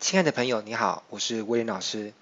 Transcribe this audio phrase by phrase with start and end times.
[0.00, 2.14] 亲爱的朋友，你好，我是威廉老师。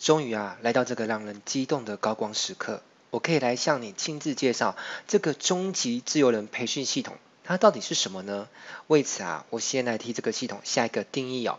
[0.00, 4.74] 终于啊，来到这个让人激动的高光时刻，我可以来向你亲自介绍
[5.06, 8.48] 这个终极自由人培训系统，它到底是什么呢？
[8.86, 11.58] 为此啊，我先来替这个系统下一个定义哦。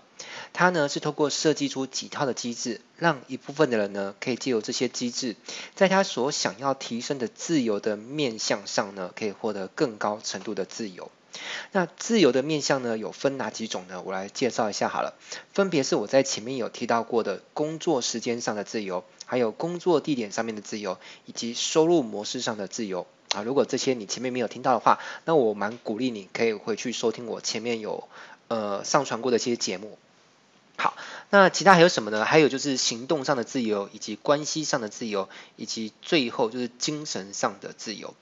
[0.52, 5.36] 它呢是透过设计出几套的机制，让一部分的人呢可以借由这些机制，
[5.76, 11.12] 在他所想要提升的自由的面向上呢，可以获得更高程度的自由。
[11.72, 14.02] 那自由的面向呢，有分哪几种呢？
[14.06, 15.16] 我来介绍一下好了，
[15.54, 23.44] 分别是我在前面有提到过的工作时间上的自由，还有工作地点上面的自由，以及收入模式上的自由啊。
[23.44, 28.08] 如果这些你前面没有听到的话，那我蛮鼓励你可以回去收听我前面有
[28.48, 29.98] 呃上传过的一些节目。
[30.80, 30.96] 好，
[31.32, 32.24] 那其他还有什么呢？
[32.24, 38.14] 还有就是行动上的自由，以及关系上的自由，以及最后就是精神上的自由。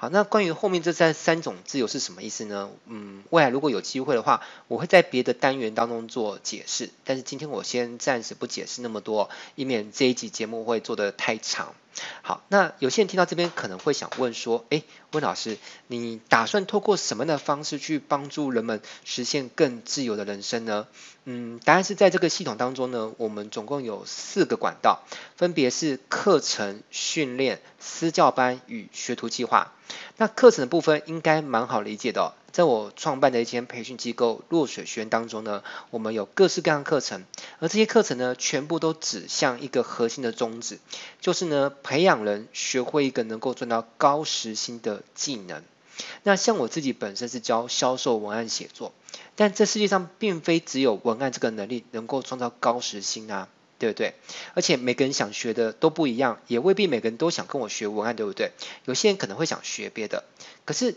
[0.00, 2.70] 好，那关于后面这三三种自由是什么意思呢？
[2.86, 6.90] 嗯，未来如果有机会的话，我会在别的单元当中做解释。
[7.04, 11.74] 但是今天我先暂时不解释那么多，以免这一集节目会做得太长。
[12.22, 20.86] 好，那有些人听到这边可能会想问说，诶，温老师，你打算透过什么样的方式去帮助人们实现更自由的人生呢？
[21.24, 25.02] 嗯，答案是在这个系统当中呢，我们总共有四个管道，
[25.36, 29.72] 分别是课程、训练、私教班与学徒计划。
[30.16, 32.34] 那课程的部分应该蛮好理解的。
[32.58, 37.24] 在我创办的一间培训机构落水学院当中呢，我们有各式各样课程，
[37.60, 40.80] 而这些课程呢，全部都指向一个核心的宗旨，
[41.20, 45.62] 就是呢，培养人学会一个能够赚到高时薪的技能。
[46.24, 48.92] 那像我自己本身是教销售文案写作，
[49.36, 53.46] 但这世界上并非只有文案这个能力能够创造高时薪啊，
[53.78, 54.14] 对不对？
[54.54, 58.50] 而且每个人想学的都不一样，也未必每个人都想跟我学文案，对不对？
[58.84, 60.24] 有些人可能会想学别的，
[60.64, 60.96] 可是。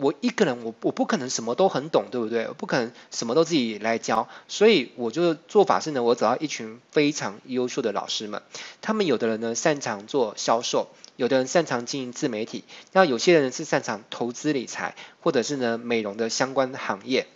[0.00, 2.46] 我一个人，我我不可能什么都很懂，对不对？
[2.48, 8.42] 我不可能什么都自己来教，所以我就做法是呢，我找到一群非常优秀的老师们，
[8.80, 17.26] 他们有的人呢擅长做销售，有的人擅长经营自媒体，那有些人是擅长投资理财，或者是呢美容的相关行业，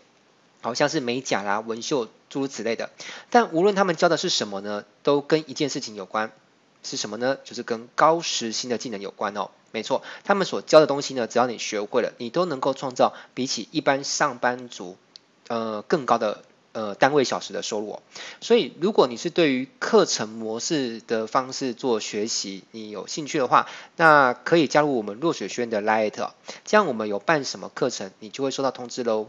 [0.60, 2.90] 好像是美甲啦、纹绣诸如此类的。
[3.30, 6.32] 但无论他们教的是什么呢，都跟一件事情有关。
[6.82, 7.38] 是什么呢？
[7.44, 9.50] 就是跟高时薪的技能有关哦。
[9.70, 14.96] 没错，他们所教的东西呢，只要你学会了，你都能够创造比起一般上班族
[15.48, 18.02] 呃更高的呃单位小时的收入哦。
[18.40, 26.30] 所以，如果你是对于课程模式的方式做学习，你有兴趣的话，那可以加入我们落水学院的 light，
[26.64, 29.28] 这样我们有办什么课程，你就会收到通知喽。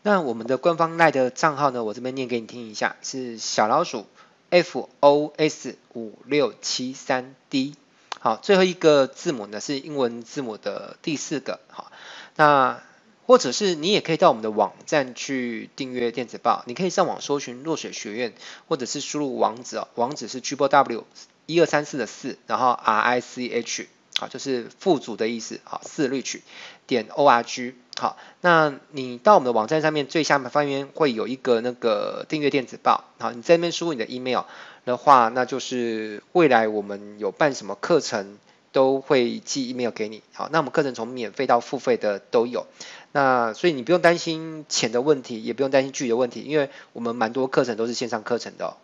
[0.00, 4.06] 那我们的官方 light 账号呢，我这边念给你听一下，是小老鼠。
[4.50, 7.74] F O S 五六七三 D，
[8.20, 11.92] 好，最后一个字母呢是英文字母的第四个，好，
[12.36, 12.82] 那
[13.26, 18.32] 或者是你也可以到我们的网站去订阅电子报，你可以上网搜寻落水学院，
[18.68, 21.04] 或者是输入网址哦，网址是 Triple W
[21.46, 23.88] 一二三四的四，然后 R I C H。
[24.18, 25.60] 好，就是富足的意思。
[25.62, 26.42] 好，四律曲
[26.88, 27.74] 点 O R G。
[27.98, 33.02] 好，那你到我们的网站上面最下面方面会有一个那个订阅电子报。
[33.18, 34.42] 好，你在那边输入你的 email
[34.84, 38.38] 的话，那就是未来我们有办什么课程
[38.70, 40.22] 都会寄 email 给你。
[40.32, 42.66] 好，那我们课程从免费到付费的都有。
[43.10, 48.76] 那所以你不用担心钱的问题，也不用担心距离的问题，因为我们蛮多课程都是线上课程的。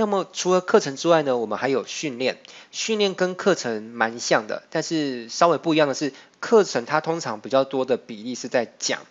[0.00, 2.38] 那么除了课程之外呢，我们还有训练。
[2.72, 9.02] 训练跟课程蛮像的，但是稍微不一样的是，课程它通常比较多的比例是在讲。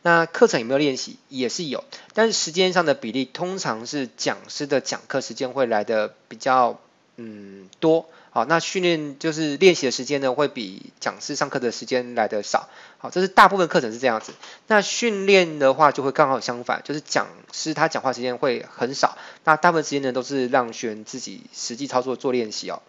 [0.00, 1.18] 那课程有没有练习？
[1.28, 6.80] 也是有，但是时间上的比例通常是讲师的讲课时间会来的比较
[7.16, 8.08] 嗯多。
[8.30, 12.68] 好，那训练就是练习的时间呢，会比讲师上课的时间来的少。
[12.98, 14.32] 好，这是大部分课程是这样子。
[14.66, 22.82] 那训练的话就会刚好相反，就是讲师他讲话时间会很少，那大部分时间呢都是让学员自己实际操作做练习哦。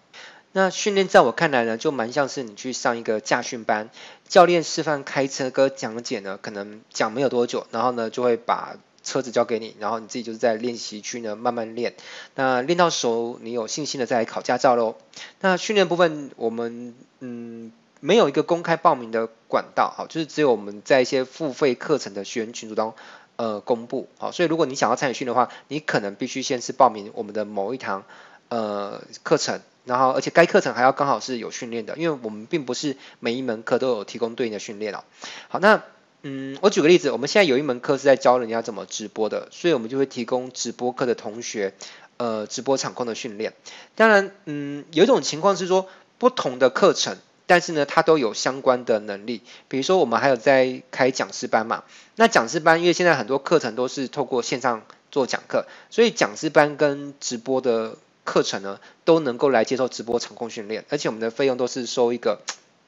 [0.51, 3.89] 那训练在我看来呢，就蛮像是你去上一个驾训班，
[4.27, 8.75] 教练示范开车跟讲解呢，可能讲没有多久，然后呢就会把。
[9.09, 11.95] 车子交给你，然后你自己就是在练习区呢慢慢练。
[12.35, 14.97] 那练到熟，你有信心的再来考驾照喽。
[15.41, 22.95] 那训练部分，我们嗯没有一个公开报名的管道，好，就是只有我们在一些付费课程的学员群组当中
[23.37, 28.03] 呃公布，好，所以如果你想要参与训的话，你可能必须先是报名我们的某一堂
[28.49, 35.03] 呃课程，然后而且该课程还要刚好是有训练的，因为我们并不是每一门课都有提供对应的训练哦。
[35.47, 35.81] 好，那。
[36.21, 41.73] 嗯，我举个例子，我们现在有一门课是在教人家怎么直播的，所以我们就会提供直播课的同学，
[42.17, 43.53] 呃，直播场控的训练。
[43.95, 45.87] 当然，嗯，有一种情况是说，
[46.17, 47.17] 不同的课程，
[47.47, 49.41] 但是呢，它都有相关的能力。
[49.69, 51.85] 比如说，我们还有在开讲师班嘛，
[52.17, 57.95] 那讲师班，因为现在很多课程都是透过线上做讲课，所以讲师班跟直播的
[58.25, 62.41] 课程呢，都能够来接受直播场控训练，而且我们的费用都是收一个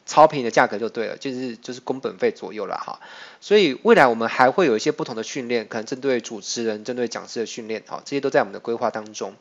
[0.06, 3.00] 超便宜的价格就对了，就是就是工本费左右了哈。
[3.40, 9.36] 所以未来我们还会有一些不同的训练，可能针对主持人、针对讲师的训练，好，这些都在我们的规划当中。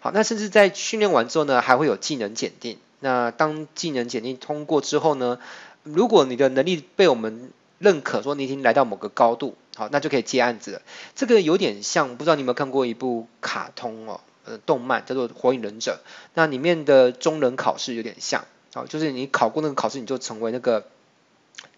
[0.00, 2.78] 好，那甚至在训练完之后呢，还会有技能检定。
[3.00, 5.38] 那当技能检定通过之后呢，
[5.82, 10.82] 如果你的能力被我们认可，说你已经来到某个高度，好，那就可以接案子了。
[11.14, 14.20] 这个有点像，不知道你有没有看过一部卡通哦。
[14.48, 15.98] 呃，动漫叫做《火影忍者》，
[16.34, 18.44] 那里面的中忍考试有点像，
[18.76, 20.84] 好，就是你考过那个考试，你就成为那个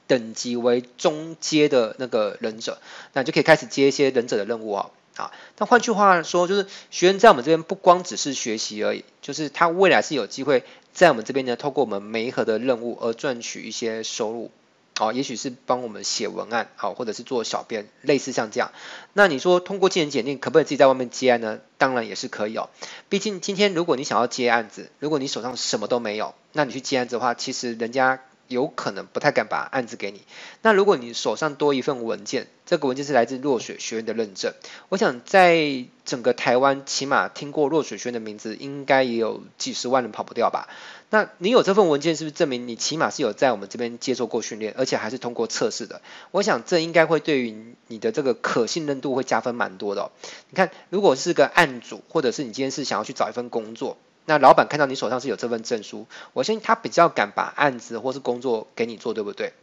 [0.09, 2.79] 等级为中阶的那个忍者，
[3.13, 14.51] 那你就可以开始接一些忍者的任务啊，啊，那换句话说，就是学员在我们这边不光只是学习而已，就是他未来是有机会在我们这边呢，透过我们媒合的任务而赚取一些收入。
[14.99, 18.73] 好，也许是帮我们写文案，好，或者是做小编，类似像这样。
[19.13, 21.61] 那你说通过技能检定，可不可以自己在外面接案呢？
[21.77, 22.69] 当然也是可以哦。
[23.09, 28.19] 毕竟今天如果你想要接案子，如果你手上什么都没有，那你去接案子的话，其实人家。
[28.49, 30.23] 有可能不太敢把案子给你。
[30.63, 34.53] 那如果你手上多一份文件，这个文件是来自落水学院的认证。
[34.89, 40.69] 我想在整个台湾，起码听过落水学院的名字，应该也有几十万人跑不掉吧？
[41.11, 46.03] 那你有这份文件，是不是证明你起码是有在我们这边接受过训练，而且还是通过测试的？
[46.33, 50.11] 我想这应该会对于你的这个可信任度会加分蛮多的。
[50.51, 53.97] 你看，如果是个案主，或者是你今天是想要去找一份工作。
[54.29, 59.55] 那老板看到你手上是有这份证书，我相信他比较敢把案子或是工作给你做，对不对？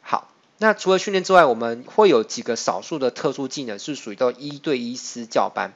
[0.00, 5.72] 好，那除了训练之外，我们会有几个少数的特殊技能是属于到一对一私教班。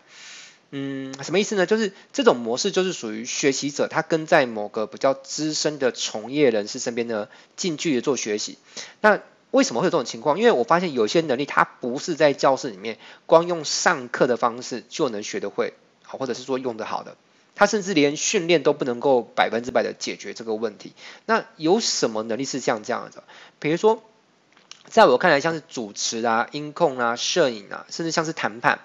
[0.71, 1.67] 嗯，什么意思呢？
[1.67, 7.27] 就是这种模式就是属于学习者他跟在某个比较资深的从业人士身边呢，
[7.57, 8.59] 近距离做学习。
[9.01, 9.21] 那
[9.51, 10.39] 为什么会有这种情况？
[10.39, 17.17] 因为我发现有些能力它不是在教室里面光用上课的方式就能学得会，好，或者是说用得好的。
[17.57, 20.93] 他甚至连训练都不能够百分之百的解决这个问题。
[21.25, 23.25] 那有什么能力是像这样的？
[23.59, 24.03] 比如说，
[24.85, 28.81] 在我看来，像是主持啊、音控啊、摄影啊，甚至像是谈判。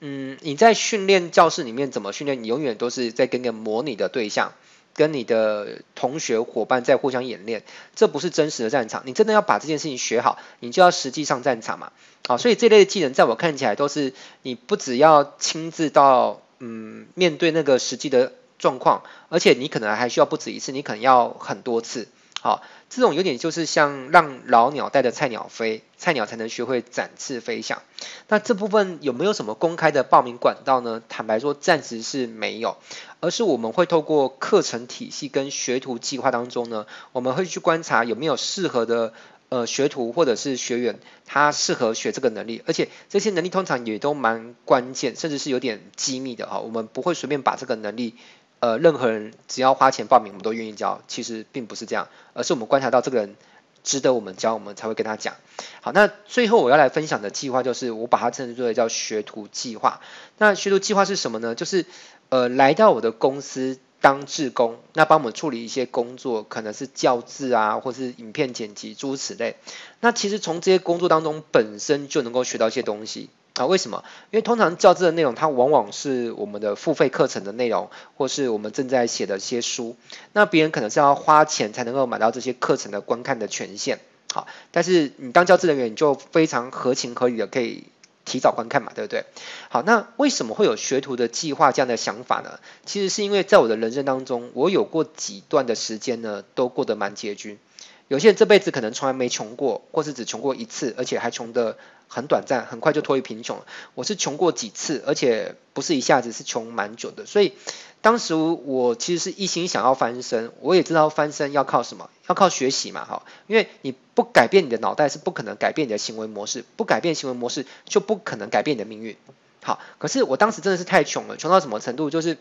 [0.00, 2.42] 嗯，你在训练教室里面怎么训练？
[2.42, 4.52] 你永远都是在跟个模拟的对象，
[4.94, 7.62] 跟你的同学伙伴在互相演练。
[7.94, 9.04] 这不是真实的战场。
[9.06, 11.92] 你真的要把这件事情学好，你就要实际上战场嘛。
[12.26, 14.12] 好，所以这类的技能，在我看起来都是
[14.42, 16.42] 你不只要亲自到。
[16.58, 22.08] 嗯，面对那个实际的状况，而且你可能还需要不止一次，你可能要很多次。
[22.40, 27.82] 好，这种有点就是像让老鸟带着菜鸟飞，菜鸟才能学会展翅飞翔。
[28.28, 31.02] 那这部分有没有什么公开的报名管道呢？
[31.08, 32.76] 坦白说，暂时是没有，
[33.20, 39.12] 而是我们会透过课程体系跟学徒计划当中呢，我们会去观察有没有适合的。
[39.50, 46.60] 呃，学徒或者是学员，他适合学这个能力，而且这些能力通常也都蛮关键，甚至是有点机密的哈。
[46.60, 48.14] 我们不会随便把这个能力，
[48.60, 51.00] 呃，任何人只要花钱报名，我们都愿意教。
[51.08, 53.36] 其实并不是这样，而是我们观察到这个人
[53.82, 55.34] 值得我们教，我们才会跟他讲。
[55.80, 60.02] 好，那最后我要来分享的计划就是，我把它称之为叫学徒计划。
[60.36, 61.54] 那学徒计划是什么呢？
[61.54, 61.86] 就是
[62.28, 63.78] 呃，来到我的公司。
[64.00, 69.56] 当志工，那帮我们处理一些工作，可能是教字啊，或是影片剪辑诸如此类。
[70.00, 73.66] 那其实从这些工作当中本身就能够学到一些东西啊。
[73.66, 74.04] 为什么？
[74.30, 79.96] 因为通常教字的内容，它往往是我们的付费课程的内容，或是我们正在写的一些书。
[80.32, 83.98] 那别人可能是要花钱才能够买到这些课程的观看的权限。
[84.32, 87.84] 好，但是你当教字人员，你就非常合情合理的可以。
[88.28, 89.24] 提早观看嘛，对不对？
[89.70, 92.60] 好，那为什么会有学徒的计划这样的想法呢？
[92.86, 97.58] 其实是因为在我的人生当中，我有过几段的时间呢，都过得蛮拮据。
[98.06, 101.76] 有些人这辈子可能从来没穷过，或是只穷过一次，而且还穷的
[102.08, 103.60] 很短暂，很快就脱离贫穷。
[103.94, 107.26] 我是穷过几次，而且不是一下子，是穷蛮久的。
[107.26, 107.52] 所以
[108.00, 113.22] 当时我其实是一心想要翻身，我也知道翻身要靠什么，要靠学习嘛，哈。
[113.46, 119.16] 因为你不改变你的脑袋，是不可能改变你的行为模式；不改变行为模式，就不可能改变你的命运。
[119.62, 122.10] 好，可是我当时真的是太穷了，穷到什么程度？
[122.10, 122.38] 就是。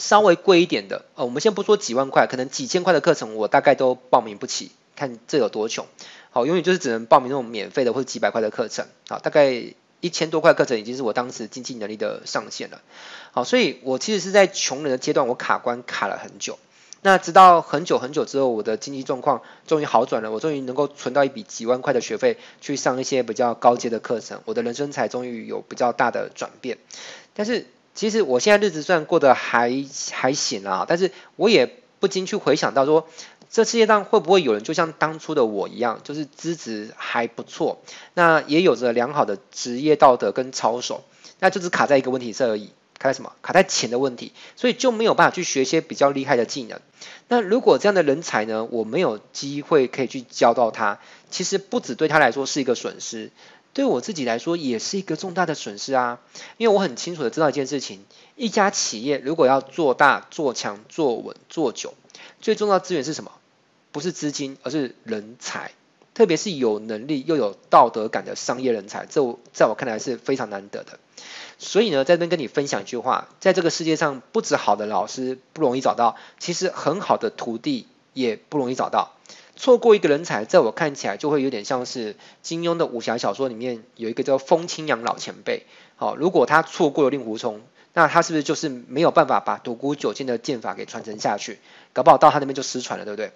[0.00, 4.70] 稍微贵一点的，呃，我们先不说几万块，可能几千块的课程，我大概都报名不起。
[4.94, 5.86] 看这有多穷，
[6.38, 9.52] 好，永远就是只能报名那种免费的或者几百块的课程，好，大概
[10.00, 12.80] 一千多块课程已经是我当时经济能力的上限了。
[13.32, 16.56] 好，所以我其实是在穷人的阶段，我卡关卡了很久。
[17.02, 26.78] 那直到很久很久之后，我的经济状况终于好转了，我终于能够存到一笔几万块的学费，去上一些比较高阶的课程，我的人生才终于有比较大的转变。
[27.34, 27.66] 但是。
[27.94, 33.08] 其实我现在日子虽然过得还还行啊，但是我也不禁去回想到说，
[33.50, 37.80] 这世界上会不会有人就像当初的我一样，就是资质还不错，
[38.14, 41.04] 那也有着良好的职业道德跟操守，
[41.38, 42.70] 那就是卡在一个问题上而已。
[42.98, 43.32] 卡在什么？
[43.42, 46.80] 卡在钱的问题，所以就没有办法去学一些比较厉害的技能。
[47.28, 50.98] 那如果这样的人才呢，我没有机会可以去教到他，
[51.30, 53.30] 其实不止对他来说是一个损失，
[53.72, 56.18] 对我自己来说也是一个重大的损失啊。
[56.56, 61.94] 因为我很清楚的知道一件事情，一家企业如果要做大、做强、做稳、做久，
[62.40, 63.30] 最重要的资源是什么？
[63.98, 65.72] 不是资金，而是人才，
[66.14, 69.20] 特别是有能力又有道德感的商业人才，这
[69.52, 71.00] 在我看来是非常难得的。
[71.58, 79.16] 所以呢，在这边跟你分享一句话，在这个世界上，不止好的老师不容易找到，其实很好的徒弟也不容易找到。
[79.56, 85.64] 错过一个人才，在我看起来就会有点像是金庸的武侠小说里面有一个叫风清扬老前辈。
[85.96, 87.60] 好，如果他错过了令狐冲，
[87.94, 91.58] 那他是不是就是没有办法把独孤九剑的剑法给传承下去？
[91.92, 93.32] 搞不好到他那边就失传了，对不对？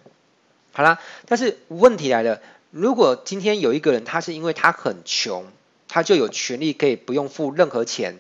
[0.72, 5.46] 好啦，但是问题来了，如果今天有一个人，他是因为他很穷。
[5.94, 8.18] 他就有权利可以不用付任何钱，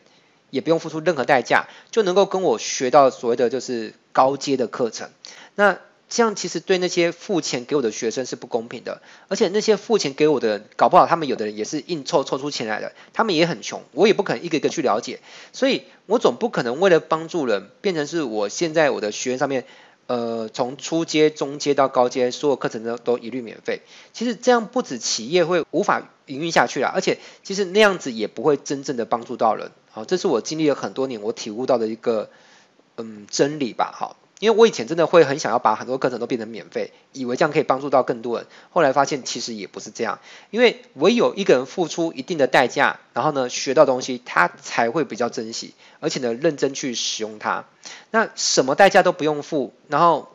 [0.50, 5.08] 也不用付出任何代价，就能够跟我学到所谓的就是高阶的课程。
[5.54, 5.78] 那
[6.10, 15.20] 这样其实对那些付钱给我的学生是不公平的，而且那些付钱给我的人，搞不好他们有的人也是硬凑凑出钱来的，他们也很穷，我也不可能一个一个去了解，
[15.54, 19.64] 所以我总不可能为了帮助人，变成是我现在我的学员上面。
[20.12, 23.80] 呃，从初阶、中阶到高阶，所有课程都都一律免费。
[24.12, 29.70] 其实这样不止企业会无法营运下去了，而且其实那样子也不会真正的帮助到人。
[29.90, 32.28] 好，这是我经历了很多年，我体悟到的一个
[32.98, 33.90] 嗯真理吧。
[33.94, 34.16] 好。
[34.42, 38.48] 因为我以前真的会很想要把很多课程都变成免费，以为这样可以帮助到更多人。
[38.72, 40.18] 后来发现其实也不是这样，
[40.50, 47.66] 因为唯有一个人付出一定的代价，然后呢学到东西，他才会比较珍惜，而且呢认真去使用它。
[48.10, 50.28] 那什么代价都不用付，然后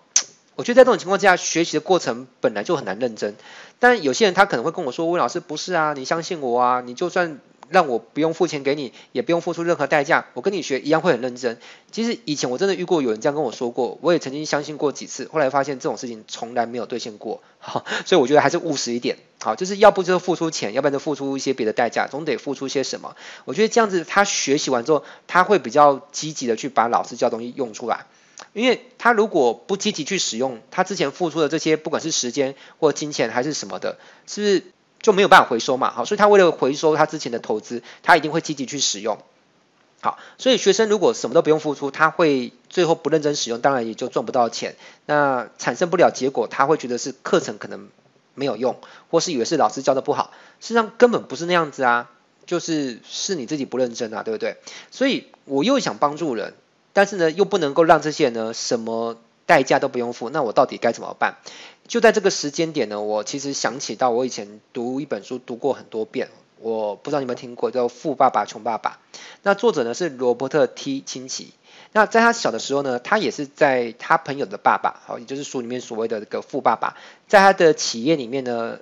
[0.56, 3.36] 我觉得在这种情况之下，学习的过程本来就很难认真。
[3.80, 11.58] 但有些人他可能会跟我说：“魏老师不是啊，你相信我啊，你就算。”让我不用付钱给你，也不用付出任何代价，我跟你学一样会很认真。
[11.92, 17.42] 其实以前我真的遇过有人这样跟我说过，我也曾经相信过几次，后来发现这种事情从来没有兑现过。
[17.60, 19.18] 好， 所以我觉得还是务实一点。
[19.40, 23.16] 好，就是要不就是付出钱，要不然就付出一些别的代价，总得付出些什么。
[23.46, 28.06] 我觉得这样子他学习完之后，他会比较积极的去把老师教东西用出来。
[28.54, 34.64] 因为他如果不积极去使用，他之前付出的这些，不管是时间或金钱还是什么的，是不是？
[35.02, 39.18] 就没有办法回收嘛，好，所以他为了回收他之前的投资，他一定会积极去使用。
[40.00, 44.76] 好，所以学生如果什么都不用付出，他会最后不认真使用，当然也就赚不到钱，
[45.08, 47.90] 那产生不了结果，他会觉得是课程可能
[48.36, 52.12] 没有用，或是以为是老师教的不好，实际上根本不是那样子啊，
[52.46, 54.58] 就是是你自己不认真啊，对不对？
[54.92, 56.54] 所以我又想帮助人，
[56.94, 61.38] 但是呢，又不能够让这些人呢什么代价都不用付，那我到底该怎么办？
[61.88, 66.30] 就在这个时间点呢，我其实想起到我以前读一本书读过很多遍，
[66.60, 69.00] 我不知道你有没有听过叫《富爸爸穷爸爸》。
[69.44, 71.54] 那作者呢是罗伯特 T 清崎。
[71.94, 78.80] 那在他小的时候呢，他也是在他朋友的爸爸，好，也就是书里面所谓的这个富爸爸，在他的企业里面呢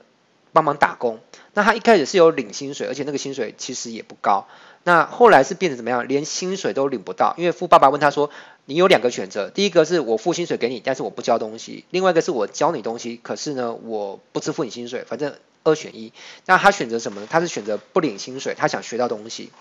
[0.51, 1.19] 帮忙打工。
[1.53, 4.47] 那他一开始是有领薪水，而且那个薪水其实也不高。
[4.85, 6.07] 那后来是变成怎么样？
[6.07, 8.31] 连薪水都领不到，因为富爸爸问他说。
[8.67, 16.11] 你有两个选择，第一个是我付薪水给你，但是我不教东西；另外一个是我教你东西，可是呢我不支付你薪水，反正二选一。
[16.47, 17.27] 那他选择什么呢？
[17.29, 19.51] 他是选择不领薪水，他想学到东西。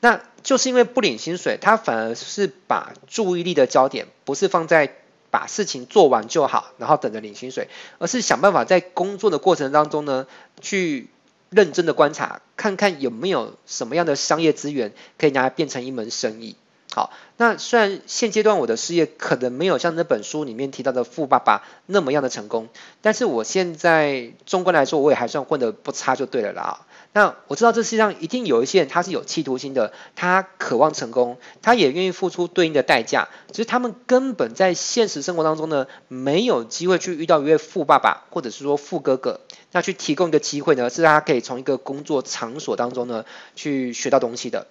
[0.00, 4.92] 那就是因为不领薪水，他反而是把注意力的焦点不是放在
[5.30, 7.68] 把事情做完就好，然后等着领薪水，
[7.98, 10.26] 而是想办法在工作的过程当中呢，
[10.60, 11.10] 去
[11.50, 16.56] 认真的观察，看看有没有什么样的商业资源可以拿来变成一门生意。
[16.90, 22.68] 好，那虽然现阶段我的事业可能没有像那本书里面提到的富爸爸那么样的成功，
[23.02, 26.86] 但是我现在纵观来说，我也还算混得不差就对了啦。
[27.14, 39.40] 那我知道这世界上一定有一些人他是有企图心的，他渴望成功，他也愿意付出对应的代价，只是他们根本在现实生活当中呢，没有机会去遇到一位富爸爸或者是说富哥哥，
[39.72, 43.24] 那去提供一个机会呢，是让他可以从一个工作场所当中呢
[43.56, 44.66] 去学到东西的。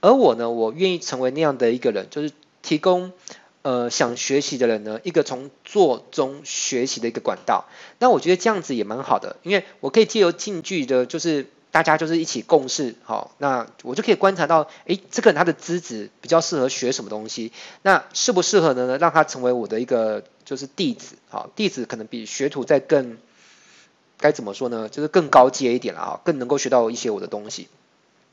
[0.00, 3.12] 而我呢，我愿意成为那样的一个人，就是提供
[3.62, 7.66] 呃想学习的人呢一个从做中学习的一个管道。
[7.98, 17.50] 那我觉得这样子也蛮好的，因为我可以借由近距离的，就是大家就是一起共事，好，那我就可以观察到，诶，这个人他的资质比较适合学什么东西，
[17.82, 18.96] 那适不适合呢？
[18.96, 23.18] 让他成为我的一个就是弟子，好，弟子可能比学徒再更
[24.18, 24.88] 该怎么说呢？
[24.88, 27.66] 就是更高阶一点了啊，更能够学到一些我的东西。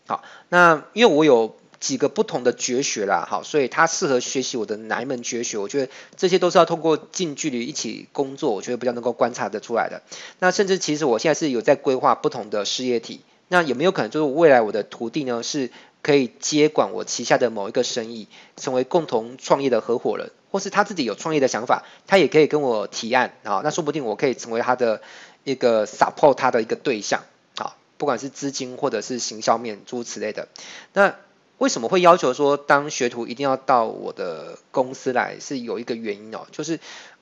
[0.06, 5.58] 好，那因为我有几个不同的绝学啦，好，所以他适合学习我的哪一门绝学？
[5.58, 10.04] 我觉得这些都是要通过近距离一起工作，我觉得比较能够观察得出来的。
[10.38, 25.02] 那甚至其实我现在是有在规划不同的事业体，那有没有可能就是未来我的徒弟呢，是可以接管我旗下的某一个生意，成为共同创业的合伙人，或是他自己有创业的想法，他也可以跟我提案啊，那说不定我可以成为他的
[25.44, 27.24] 一个 support 他的一个对象，
[27.58, 30.48] 啊，不管是资金或者是行销面诸如此类的，
[30.94, 31.14] 那。
[31.58, 35.38] 为什么会要求说当学徒一定要到我的公司来？
[35.40, 36.80] 是有一个原因哦，就是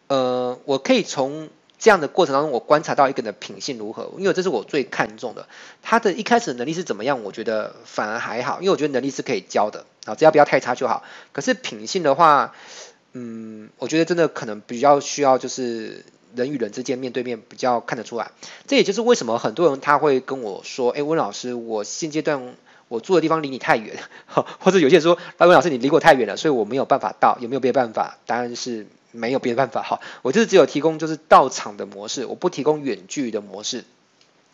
[0.08, 5.48] 呃，我可以从这样的过程当中，我观察到一个人的品性如何，因为这是我最看重的。
[5.82, 7.24] 他的一开始能力是怎么样？
[7.24, 11.04] 我觉得反而还好，因为我觉得能力是可以教的啊，只要不要太差就好。
[11.32, 12.54] 可是品性的话，
[13.14, 16.04] 嗯，我觉得真的可能比较需要就是
[16.36, 18.32] 人与人之间面对面比较看得出来。
[18.68, 22.54] 这也就是为什么很多人他会跟我说：“哎，温老师，我现阶段。”
[22.90, 28.18] 我住的地方离你太远，或者有些人说，大文老师你离我太远了，所以我没有办法到，有没有别的办法？
[28.26, 33.84] 答案是没有别的办法哈，我就是只有提供就是到场的模式，我不提供远距离的模式。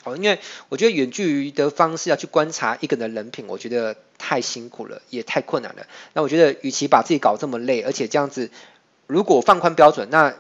[0.04, 5.88] 好，因为我觉得远距离的方式要去观察一个人的人品，我觉得太辛苦了，也太困难了。
[6.14, 8.52] 那我觉得与其把自己搞这么累，而且这样子，
[9.08, 10.36] 如果放宽标准，那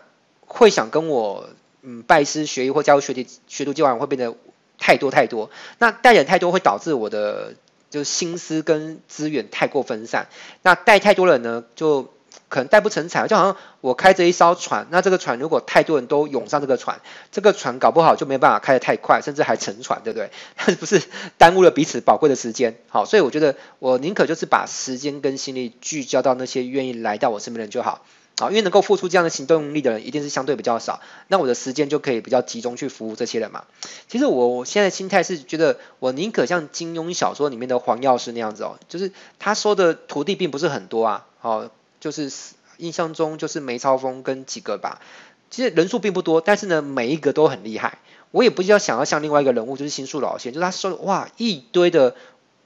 [0.45, 1.50] 会想跟我
[1.81, 4.38] 嗯拜师学艺或加入学弟学徒计划会变得
[4.77, 7.55] 太多太多，那带人太多会导致我的。
[7.91, 10.27] 就是心思跟资源太过分散，
[10.63, 12.12] 那带太多人呢，就
[12.49, 13.27] 可能带不成材。
[13.27, 16.99] 就好像我开着一艘船，那这个船如果太多人都涌上这个船，
[17.31, 20.29] 这个船搞不好就没办法开得太快，甚至还沉船，对不对？
[20.65, 21.01] 是不是
[21.37, 22.75] 耽误了彼此宝贵的时间？
[22.89, 28.01] 好，所以我觉得我宁可就是把时间跟心力聚焦到那些愿意来到我身边的人就好。
[28.37, 30.99] 好，因为能够付出这样的行动力的人，一定是相对比较少。
[31.29, 33.63] 那我的时间就可以比较集中去服务这些人嘛。
[34.09, 41.25] 其实我现在心态是觉得，我宁可像金庸小说里面的黄药师那样子哦，就是他收的徒弟并不是很多啊。
[41.39, 41.69] 好，
[42.05, 42.31] 就是
[42.77, 45.01] 印象中就是梅超风跟几个吧。
[45.50, 47.97] 其实人数并不多，但是呢，每一个都很厉害。
[48.29, 52.15] 我也不需要想要像另外一个人物，就是新宿老仙，就他收哇一堆的。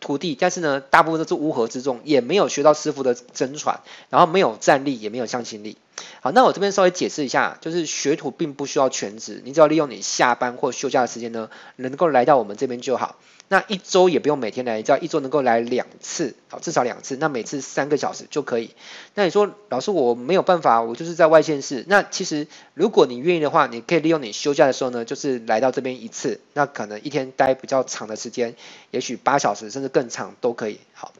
[0.02, 5.76] 徒弟，但是呢，大部分都是乌合之众，也没有学到师傅的真传，然后没有战力，也没有向心力。
[6.22, 13.16] 好，那我这边稍微解释一下，就是学徒并不需要全职，你只要利用你下班或休假的时间呢，能够来到我们这边就好。
[13.52, 18.76] 那一周也不用每天来，只要一周能够来两次，好，至少两次，那每次三个小时就可以。
[19.16, 21.84] 那你说，老师我没有办法，我就是在外县市。
[21.88, 22.46] 那其实
[22.76, 28.54] 如果你愿意的话，你可以利用你休假的时候呢，就是来到这边一次，那可能一天待比较长的时间，
[28.92, 30.80] 也许八小时甚至更长都可以。
[30.94, 31.12] 好，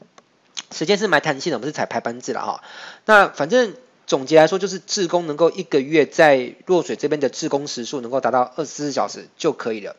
[0.72, 2.64] 时间是蛮弹性的，我们是采排班制了哈。
[3.06, 3.74] 那反正。
[4.10, 9.96] 总结来说，就是志工能够一个月在落水这边的志工时数能够达到二十四小时就可以了。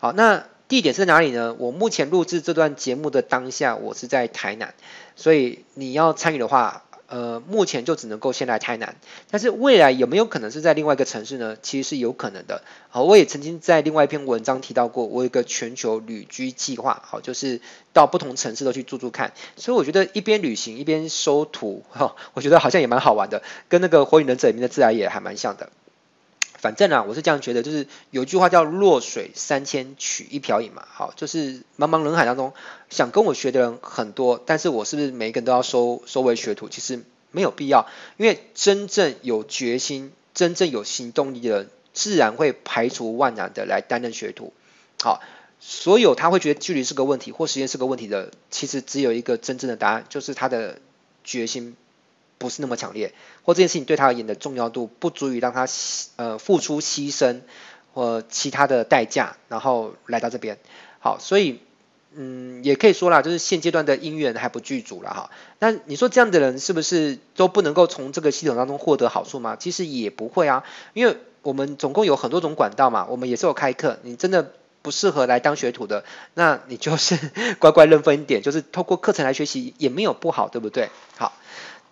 [0.00, 1.54] 好，那地点是在哪里呢？
[1.60, 4.74] 我目前录制这段节目的当下，我是在台南，
[5.14, 6.82] 所以你要参与的话。
[7.12, 8.96] 呃，目前就只能够先来台南，
[9.30, 11.58] 但是未来有没有可能是在另外一个城市呢？
[11.60, 12.62] 其实是有可能的。
[12.88, 17.60] 好，我也曾经在另外一篇文章提到过，我有一个全球旅居计划，好，就是
[17.92, 19.34] 到不同城市都去住住看。
[19.56, 25.68] 所以我觉得一边旅行一边收徒，哈，我觉得好像也蛮好玩的，跟那个火影忍者里面的自来也还蛮像的。
[26.62, 30.86] 反正啊，我是这样觉得，就是有句话叫“弱水三千，取一瓢饮”嘛。
[30.88, 32.52] 好，就是茫茫人海当中，
[32.88, 36.68] 想跟我学的人很多，但是我是不是每一个人都要收收为学徒？
[36.68, 44.52] 其实没有必要，因为真正有决心、真正有行动力的人，自然会排除万难的来担任学徒。
[45.02, 45.20] 好，
[45.58, 50.78] 所有他会觉得距离是个问题或时间是个问题的，其实只有一个真正的答案，就是他的
[51.24, 51.74] 决心。
[52.42, 55.68] 不是那么强烈，或这件事情对他而言的重要度不足以让他
[56.16, 57.42] 呃付出牺牲
[57.94, 60.58] 或其他的代价，然后来到这边。
[60.98, 61.60] 好，所以
[62.14, 65.30] 嗯也可以说啦，就是现阶段的因缘还不具足了哈。
[65.60, 69.56] 那你说这样的人是不是都不能够从这个系统当中获得好处吗？
[69.56, 73.98] 其实也不会啊，因为我们总共有很多种管道嘛，我们也是有开课。
[74.02, 74.52] 你真的
[74.82, 77.18] 不适合来当学徒的，那你就是
[77.60, 80.88] 乖乖认分一点，就是透过课程来学习也没有不好，对不对？
[81.16, 81.32] 好。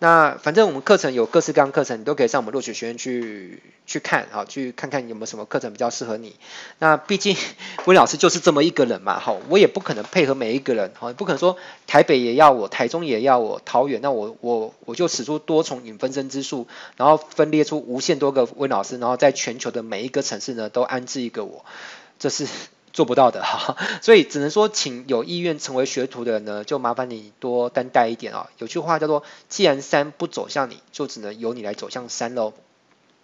[0.03, 6.37] 那反正我们课程有各式各样课程，你都可以上我们落水学院去去看，好，去看看有没有什么课程比较适合你。
[6.79, 7.37] 那毕竟
[7.85, 21.67] 温老师就是这么一个人嘛，好，我也不可能配合每一个人，好，不可能说台北也要我，台中也要我，桃园那我我我就使出多重影分身之术，然后分裂出无限多个温老师，然后在全球的每一个城市呢都安置一个我，
[22.19, 22.47] 这是。
[22.93, 28.51] 做不到的 哈，所以只能说，请有意愿成为学徒的人呢，就麻烦你多担待一点啊。
[28.59, 32.53] 有句话叫做“既然山不走向你，就只能由你来走向山喽”。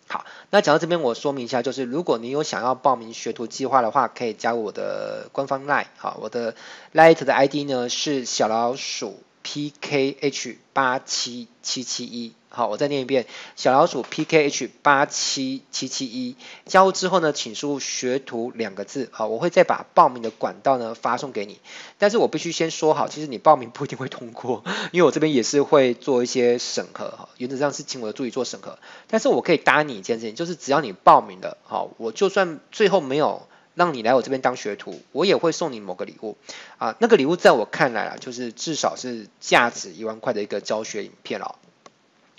[0.08, 6.54] 好，那讲到这边，我说明一下，就是如果你有想要报名学徒计划的话，可以加入我的官方 LINE，好，我的
[6.94, 12.32] LINE 的 ID 呢是小老鼠 PKH 八七七七一。
[12.56, 16.36] 好，我再念一遍，小老鼠 PKH 八七七七一。
[16.64, 19.10] 加入之后呢，请输入学徒两个字。
[19.12, 21.60] 好，我会再把报名的管道呢发送给你。
[21.98, 27.10] 但是我必须先说好，其实你报名不一定会通过，因为我这边也是会做一些审核。
[27.10, 28.78] 哈，原则上是请我的助理做审核。
[29.06, 36.38] 但是我可以答应你一件事情，就是只要你报名了，好，我就算最后没有让你来我这边当学徒，我也会送你某个礼物。
[36.78, 41.56] 啊，那个礼物在我看来啊，就是至少是价值一万块的一个教学影片了。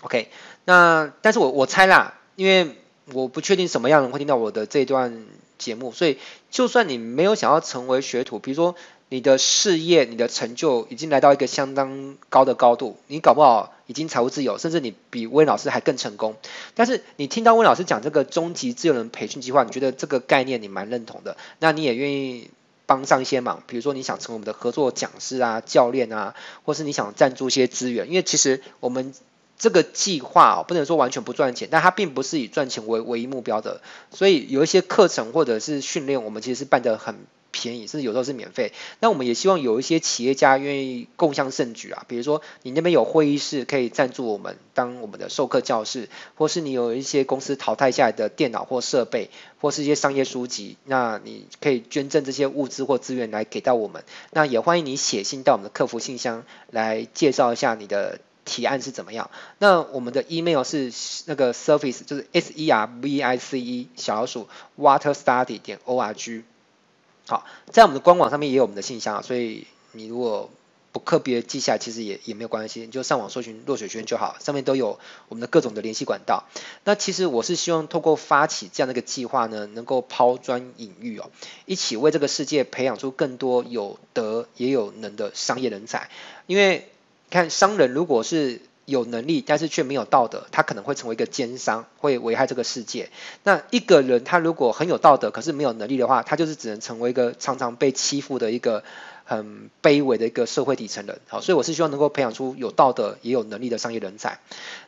[0.07, 0.29] OK，
[0.63, 2.77] 那但是我我猜啦，因为
[3.11, 5.25] 我不确定什么样人会听到我的这段
[5.57, 6.17] 节目，所以
[6.49, 8.77] 就算你没有想要成为学徒，比如说
[9.09, 16.37] 你的事业、你的成就已经来到一个相当高的高度，你搞不好已经财务自由，甚至你比温老师还更成功。
[16.73, 22.49] 但是你听到温老师讲这个终极自由人培训计划，你觉得这个概念你蛮认同的，那你也愿意
[22.85, 29.13] 帮上一些忙，比如说你想成为我们的合作讲师啊、教练啊，或是你想赞助一些资源，因为其实我们。
[29.57, 33.81] 这个计划哦，不能说完全不赚钱，但它并不是以赚钱为唯一目标的。
[34.11, 37.15] 所以有一些课程或者是训练，我们其实是办得很
[37.49, 38.71] 便宜，甚至有时候是免费。
[38.99, 54.03] 那我们也希望有一些企业家愿意共襄盛举啊，比如说你那边有会议室可以赞助我们当我们的授课教室，或是你有一些公司淘汰下来的电脑或设备，或是一些商业书籍，那你可以捐赠这些物资或资源来给到我们。
[54.31, 58.19] 那也欢迎你写信到我们的客服信箱来介绍一下你的。
[58.47, 59.29] 提案是怎么样？
[59.59, 60.93] 那我们的 email 是
[61.25, 64.47] 那个 service，就是 s e r v i c e 小老鼠
[64.79, 66.43] waterstudy 点 o r g。
[67.27, 70.49] 好，在我们的官网上面也有我们的信箱，所以你如果
[70.93, 76.45] 不特别记下来，其实也也没有关系，你就上网搜寻落水轩就好，上面都有我们的各种的联系管道。
[76.85, 81.29] 那其实我是希望透过发起这样的一个计划呢，能够抛砖引玉哦，
[81.65, 86.09] 一起为这个世界培养出更多有德也有能的商业人才，
[86.47, 86.89] 因为。
[87.29, 93.09] 看商人如果是有能力，但是却没有道德，他可能会成为一个奸商，会危害这个世界。
[93.43, 98.85] 那一个人他如果很有道德，可是没有能力的话，他就是只能成为一个常常被欺负的一个
[99.25, 101.19] 很卑微的一个社会底层人。
[101.27, 104.39] 好，所以我是希望能够培养出有道德也有能力的商业人才。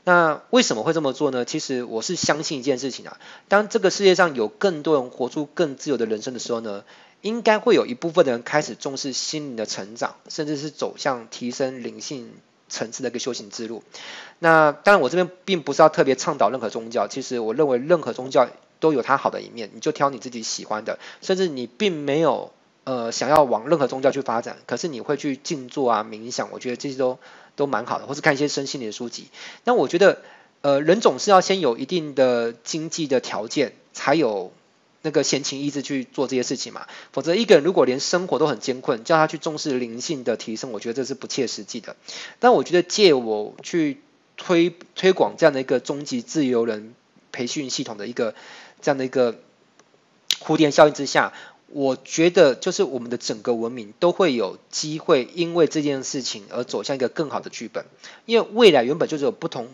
[0.06, 1.43] 那为什么会这么做呢？
[1.43, 6.86] 其实我是相信一件事情啊，当这个世界上有更多人活出更自由的人生的时候呢，
[7.22, 12.32] 应该会有一部分的人开始重视心灵的成长，甚至是走向提升灵性
[12.70, 13.84] 层次的一个修行之路。
[14.40, 18.48] 那当然，我这边并不是要特别倡导任何宗教，其实我认为任何宗教
[18.80, 20.98] 都有它好的一面，你就挑你自己喜欢的。
[21.22, 22.54] 甚至你并没有
[22.86, 27.20] 呃想要往任何宗教去发展，可是你会去静坐啊、冥想，我觉得这些都
[27.58, 29.28] 都蛮好的，或是看一些身心灵的书籍。
[29.66, 30.22] 那我觉得
[30.62, 34.54] 呃人总是要先有一定的经济的条件，才有。
[35.02, 41.96] 那个闲情逸致去做这些事情嘛，否则一个人如果连生活都很艰困，叫他去重视灵性的提升，我觉得这是不切实际的。
[42.40, 44.02] 但我觉得借我去
[44.36, 46.94] 推推广这样的一个终极自由人
[47.32, 48.36] 培训系统的一个
[48.82, 49.40] 这样的一个
[50.42, 51.34] 蝴蝶效应之下，
[51.68, 57.86] 我觉得就是我们的整个文明都会有机会因为这件事情而走向一个更好的剧本，
[58.26, 59.70] 因为未来原本就是有不同。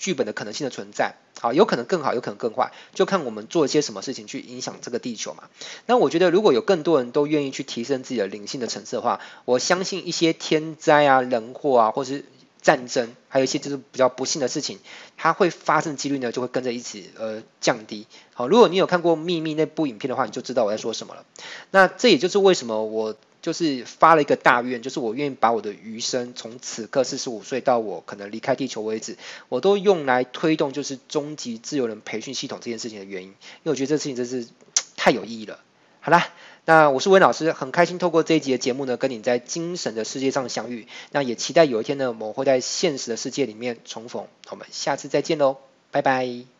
[0.00, 5.44] 剧本的可能性的存在，好，有可能更好，有可能更坏，就看我们做一些什么事情去影响这个地球嘛。
[5.84, 12.24] 那我觉得，如果有更多人都愿意去提升自己的灵性的层次的话，我相信一些天灾啊、人祸啊，或是
[12.62, 14.78] 战争，还有一些就是比较不幸的事情，
[15.18, 18.06] 它会发生几率呢，就会跟着一起呃降低。
[18.32, 21.26] 好，如果你有看过《秘密》那部影片的话，你就知道我在说什么了。
[21.70, 23.14] 那这也就是为什么我。
[23.42, 29.16] 就是发了一个大愿，就是我愿意把我的余生，从此刻四十五岁到我可能离开地球为止，
[29.48, 34.46] 我都用来推动就是终极自由人培训系统这件事情的原因，因为我觉得这事情真是
[34.96, 35.58] 太有意义了。
[36.00, 36.28] 好啦，
[36.64, 44.26] 那我是温老师，很开心透过这一集的节目呢，跟你在精神的世界上相遇，那也期待有一天呢，我们会在现实的世界里面重逢。
[44.50, 45.56] 我们下次再见喽，
[45.90, 46.59] 拜拜。